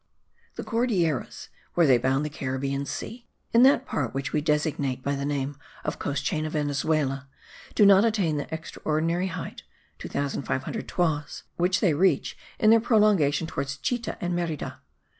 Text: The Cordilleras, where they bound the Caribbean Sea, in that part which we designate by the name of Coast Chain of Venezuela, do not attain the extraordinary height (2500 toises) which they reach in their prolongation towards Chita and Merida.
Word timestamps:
The 0.55 0.63
Cordilleras, 0.63 1.49
where 1.75 1.85
they 1.85 1.99
bound 1.99 2.25
the 2.25 2.31
Caribbean 2.31 2.87
Sea, 2.87 3.27
in 3.53 3.61
that 3.61 3.85
part 3.85 4.15
which 4.15 4.33
we 4.33 4.41
designate 4.41 5.03
by 5.03 5.13
the 5.15 5.25
name 5.27 5.57
of 5.83 5.99
Coast 5.99 6.25
Chain 6.25 6.43
of 6.43 6.53
Venezuela, 6.53 7.27
do 7.75 7.85
not 7.85 8.03
attain 8.03 8.37
the 8.37 8.51
extraordinary 8.51 9.27
height 9.27 9.61
(2500 9.99 10.87
toises) 10.87 11.43
which 11.57 11.81
they 11.81 11.93
reach 11.93 12.35
in 12.57 12.71
their 12.71 12.79
prolongation 12.81 13.45
towards 13.45 13.77
Chita 13.77 14.17
and 14.19 14.35
Merida. 14.35 14.81